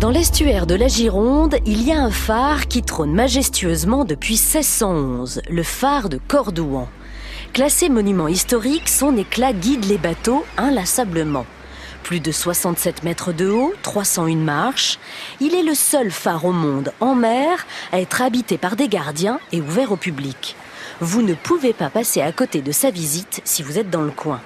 Dans 0.00 0.10
l'estuaire 0.10 0.66
de 0.66 0.74
la 0.74 0.88
Gironde, 0.88 1.56
il 1.64 1.82
y 1.82 1.92
a 1.92 2.02
un 2.02 2.10
phare 2.10 2.68
qui 2.68 2.82
trône 2.82 3.14
majestueusement 3.14 4.04
depuis 4.04 4.34
1611, 4.34 5.40
le 5.48 5.62
phare 5.62 6.10
de 6.10 6.18
Cordouan. 6.28 6.88
Classé 7.54 7.88
monument 7.88 8.28
historique, 8.28 8.88
son 8.88 9.16
éclat 9.16 9.54
guide 9.54 9.86
les 9.86 9.96
bateaux 9.96 10.44
inlassablement. 10.58 11.46
Plus 12.02 12.20
de 12.20 12.30
67 12.30 13.02
mètres 13.02 13.32
de 13.32 13.48
haut, 13.48 13.72
301 13.82 14.36
marches, 14.36 14.98
il 15.40 15.54
est 15.54 15.62
le 15.62 15.74
seul 15.74 16.10
phare 16.10 16.44
au 16.44 16.52
monde 16.52 16.92
en 17.00 17.14
mer 17.14 17.66
à 17.92 18.00
être 18.00 18.20
habité 18.20 18.58
par 18.58 18.76
des 18.76 18.88
gardiens 18.88 19.40
et 19.52 19.62
ouvert 19.62 19.92
au 19.92 19.96
public. 19.96 20.54
Vous 21.00 21.22
ne 21.22 21.32
pouvez 21.32 21.72
pas 21.72 21.88
passer 21.88 22.20
à 22.20 22.30
côté 22.32 22.60
de 22.60 22.72
sa 22.72 22.90
visite 22.90 23.40
si 23.44 23.62
vous 23.62 23.78
êtes 23.78 23.88
dans 23.88 24.02
le 24.02 24.10
coin. 24.10 24.40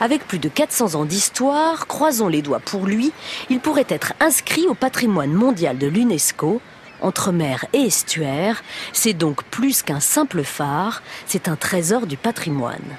Avec 0.00 0.26
plus 0.26 0.38
de 0.38 0.48
400 0.48 0.94
ans 0.94 1.04
d'histoire, 1.04 1.86
croisons 1.86 2.28
les 2.28 2.40
doigts 2.40 2.58
pour 2.58 2.86
lui, 2.86 3.12
il 3.50 3.60
pourrait 3.60 3.86
être 3.88 4.14
inscrit 4.18 4.66
au 4.66 4.74
patrimoine 4.74 5.32
mondial 5.32 5.76
de 5.76 5.86
l'UNESCO. 5.86 6.62
Entre 7.02 7.32
mer 7.32 7.66
et 7.74 7.82
estuaire, 7.82 8.62
c'est 8.94 9.12
donc 9.12 9.44
plus 9.44 9.82
qu'un 9.82 10.00
simple 10.00 10.42
phare, 10.42 11.02
c'est 11.26 11.48
un 11.48 11.56
trésor 11.56 12.06
du 12.06 12.16
patrimoine. 12.16 12.96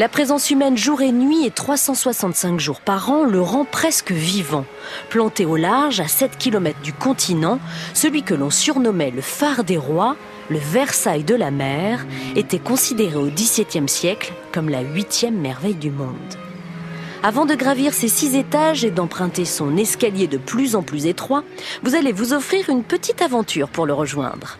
La 0.00 0.08
présence 0.08 0.50
humaine 0.50 0.78
jour 0.78 1.02
et 1.02 1.12
nuit 1.12 1.44
et 1.44 1.50
365 1.50 2.58
jours 2.58 2.80
par 2.80 3.10
an 3.10 3.24
le 3.24 3.38
rend 3.38 3.66
presque 3.66 4.12
vivant. 4.12 4.64
Planté 5.10 5.44
au 5.44 5.56
large, 5.56 6.00
à 6.00 6.08
7 6.08 6.38
km 6.38 6.80
du 6.80 6.94
continent, 6.94 7.58
celui 7.92 8.22
que 8.22 8.32
l'on 8.32 8.48
surnommait 8.48 9.10
le 9.10 9.20
phare 9.20 9.62
des 9.62 9.76
rois, 9.76 10.16
le 10.48 10.56
Versailles 10.56 11.22
de 11.22 11.34
la 11.34 11.50
mer, 11.50 12.06
était 12.34 12.58
considéré 12.58 13.16
au 13.16 13.26
XVIIe 13.26 13.90
siècle 13.90 14.32
comme 14.52 14.70
la 14.70 14.80
huitième 14.80 15.38
merveille 15.38 15.74
du 15.74 15.90
monde. 15.90 16.16
Avant 17.22 17.44
de 17.44 17.54
gravir 17.54 17.92
ses 17.92 18.08
six 18.08 18.36
étages 18.36 18.86
et 18.86 18.90
d'emprunter 18.90 19.44
son 19.44 19.76
escalier 19.76 20.28
de 20.28 20.38
plus 20.38 20.76
en 20.76 20.82
plus 20.82 21.04
étroit, 21.04 21.44
vous 21.82 21.94
allez 21.94 22.12
vous 22.12 22.32
offrir 22.32 22.70
une 22.70 22.84
petite 22.84 23.20
aventure 23.20 23.68
pour 23.68 23.84
le 23.84 23.92
rejoindre. 23.92 24.56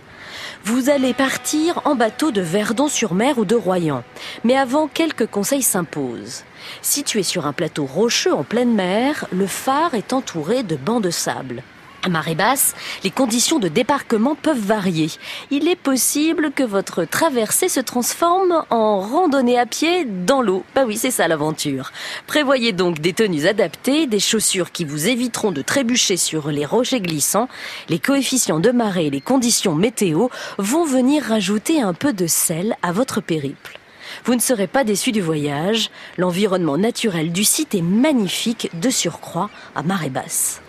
Vous 0.64 0.90
allez 0.90 1.14
partir 1.14 1.80
en 1.84 1.94
bateau 1.94 2.30
de 2.30 2.40
Verdon-sur-Mer 2.40 3.38
ou 3.38 3.44
de 3.44 3.54
Royan. 3.54 4.04
Mais 4.44 4.56
avant, 4.56 4.88
quelques 4.88 5.26
conseils 5.26 5.62
s'imposent. 5.62 6.44
Situé 6.82 7.22
sur 7.22 7.46
un 7.46 7.52
plateau 7.52 7.86
rocheux 7.86 8.34
en 8.34 8.44
pleine 8.44 8.74
mer, 8.74 9.26
le 9.32 9.46
phare 9.46 9.94
est 9.94 10.12
entouré 10.12 10.62
de 10.62 10.76
bancs 10.76 11.02
de 11.02 11.10
sable. 11.10 11.62
À 12.02 12.08
marée 12.08 12.34
basse, 12.34 12.74
les 13.04 13.10
conditions 13.10 13.58
de 13.58 13.68
débarquement 13.68 14.34
peuvent 14.34 14.58
varier. 14.58 15.10
Il 15.50 15.68
est 15.68 15.76
possible 15.76 16.50
que 16.50 16.62
votre 16.62 17.04
traversée 17.04 17.68
se 17.68 17.80
transforme 17.80 18.64
en 18.70 19.00
randonnée 19.00 19.58
à 19.58 19.66
pied 19.66 20.06
dans 20.06 20.40
l'eau. 20.40 20.64
Bah 20.74 20.84
oui, 20.86 20.96
c'est 20.96 21.10
ça 21.10 21.28
l'aventure. 21.28 21.92
Prévoyez 22.26 22.72
donc 22.72 23.00
des 23.00 23.12
tenues 23.12 23.46
adaptées, 23.46 24.06
des 24.06 24.18
chaussures 24.18 24.72
qui 24.72 24.86
vous 24.86 25.08
éviteront 25.08 25.52
de 25.52 25.60
trébucher 25.60 26.16
sur 26.16 26.48
les 26.48 26.64
rochers 26.64 27.02
glissants. 27.02 27.48
Les 27.90 27.98
coefficients 27.98 28.60
de 28.60 28.70
marée 28.70 29.06
et 29.06 29.10
les 29.10 29.20
conditions 29.20 29.74
météo 29.74 30.28
vont 30.56 30.86
venir 30.86 31.24
rajouter 31.24 31.82
un 31.82 31.92
peu 31.92 32.14
de 32.14 32.26
sel 32.26 32.76
à 32.82 32.92
votre 32.92 33.20
périple. 33.20 33.78
Vous 34.24 34.34
ne 34.34 34.40
serez 34.40 34.68
pas 34.68 34.84
déçu 34.84 35.12
du 35.12 35.20
voyage. 35.20 35.90
L'environnement 36.16 36.78
naturel 36.78 37.30
du 37.30 37.44
site 37.44 37.74
est 37.74 37.82
magnifique 37.82 38.70
de 38.80 38.88
surcroît 38.88 39.50
à 39.74 39.82
marée 39.82 40.08
basse. 40.08 40.62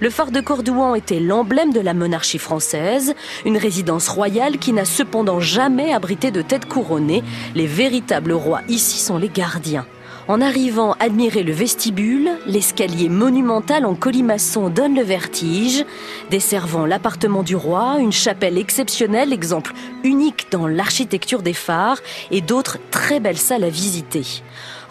Le 0.00 0.10
phare 0.10 0.30
de 0.30 0.40
Cordouan 0.40 0.94
était 0.94 1.20
l'emblème 1.20 1.72
de 1.72 1.80
la 1.80 1.94
monarchie 1.94 2.38
française, 2.38 3.14
une 3.44 3.56
résidence 3.56 4.08
royale 4.08 4.58
qui 4.58 4.72
n'a 4.72 4.84
cependant 4.84 5.40
jamais 5.40 5.92
abrité 5.92 6.30
de 6.30 6.42
tête 6.42 6.66
couronnée. 6.66 7.22
Les 7.54 7.66
véritables 7.66 8.32
rois 8.32 8.62
ici 8.68 8.98
sont 8.98 9.18
les 9.18 9.28
gardiens. 9.28 9.86
En 10.28 10.40
arrivant, 10.40 10.94
admirer 11.00 11.42
le 11.42 11.52
vestibule, 11.52 12.30
l'escalier 12.46 13.08
monumental 13.08 13.84
en 13.84 13.96
colimaçon 13.96 14.68
donne 14.68 14.94
le 14.94 15.02
vertige, 15.02 15.84
desservant 16.30 16.86
l'appartement 16.86 17.42
du 17.42 17.56
roi, 17.56 17.96
une 17.98 18.12
chapelle 18.12 18.56
exceptionnelle, 18.56 19.32
exemple 19.32 19.72
unique 20.04 20.46
dans 20.52 20.68
l'architecture 20.68 21.42
des 21.42 21.54
phares, 21.54 21.98
et 22.30 22.40
d'autres 22.40 22.78
très 22.92 23.18
belles 23.18 23.36
salles 23.36 23.64
à 23.64 23.68
visiter. 23.68 24.24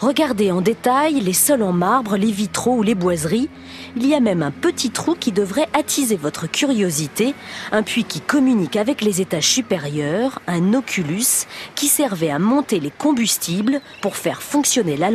Regardez 0.02 0.50
en 0.50 0.62
détail 0.62 1.20
les 1.20 1.32
sols 1.32 1.62
en 1.62 1.72
marbre, 1.72 2.16
les 2.16 2.32
vitraux 2.32 2.78
ou 2.78 2.82
les 2.82 2.96
boiseries. 2.96 3.48
Il 3.94 4.04
y 4.04 4.14
a 4.14 4.20
même 4.20 4.42
un 4.42 4.50
petit 4.50 4.90
trou 4.90 5.14
qui 5.14 5.30
devrait 5.30 5.68
attiser 5.74 6.16
votre 6.16 6.50
curiosité, 6.50 7.36
un 7.70 7.84
puits 7.84 8.02
qui 8.02 8.20
communique 8.20 8.74
avec 8.74 9.00
les 9.00 9.20
étages 9.20 9.46
supérieurs, 9.46 10.40
un 10.48 10.74
oculus 10.74 11.46
qui 11.76 11.86
servait 11.86 12.30
à 12.30 12.40
monter 12.40 12.80
les 12.80 12.90
combustibles 12.90 13.80
pour 14.00 14.16
faire 14.16 14.42
fonctionner 14.42 14.96
la 14.96 15.10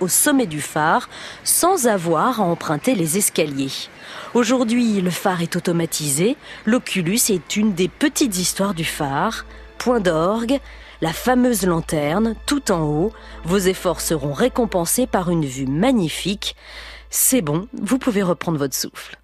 au 0.00 0.08
sommet 0.08 0.46
du 0.46 0.60
phare 0.60 1.08
sans 1.44 1.86
avoir 1.86 2.40
à 2.40 2.44
emprunter 2.44 2.94
les 2.94 3.16
escaliers. 3.16 3.88
Aujourd'hui, 4.34 5.00
le 5.00 5.10
phare 5.10 5.42
est 5.42 5.56
automatisé, 5.56 6.36
l'oculus 6.66 7.20
est 7.30 7.56
une 7.56 7.72
des 7.72 7.88
petites 7.88 8.36
histoires 8.36 8.74
du 8.74 8.84
phare, 8.84 9.46
point 9.78 10.00
d'orgue, 10.00 10.60
la 11.00 11.12
fameuse 11.12 11.64
lanterne, 11.64 12.34
tout 12.46 12.70
en 12.70 12.82
haut. 12.82 13.12
Vos 13.44 13.58
efforts 13.58 14.00
seront 14.00 14.32
récompensés 14.32 15.06
par 15.06 15.30
une 15.30 15.46
vue 15.46 15.66
magnifique. 15.66 16.54
C'est 17.08 17.42
bon, 17.42 17.66
vous 17.72 17.98
pouvez 17.98 18.22
reprendre 18.22 18.58
votre 18.58 18.76
souffle. 18.76 19.16